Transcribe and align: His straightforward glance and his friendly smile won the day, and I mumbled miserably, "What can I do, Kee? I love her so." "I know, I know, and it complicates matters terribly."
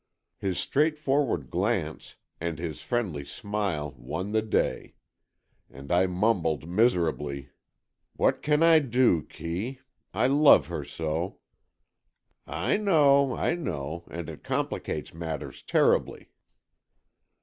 His 0.39 0.57
straightforward 0.57 1.51
glance 1.51 2.15
and 2.39 2.57
his 2.57 2.81
friendly 2.81 3.23
smile 3.23 3.93
won 3.99 4.31
the 4.31 4.41
day, 4.41 4.95
and 5.69 5.91
I 5.91 6.07
mumbled 6.07 6.67
miserably, 6.67 7.49
"What 8.15 8.41
can 8.41 8.63
I 8.63 8.79
do, 8.79 9.21
Kee? 9.21 9.79
I 10.11 10.25
love 10.25 10.69
her 10.69 10.83
so." 10.83 11.37
"I 12.47 12.77
know, 12.77 13.35
I 13.35 13.53
know, 13.53 14.05
and 14.09 14.27
it 14.27 14.43
complicates 14.43 15.13
matters 15.13 15.61
terribly." 15.61 16.31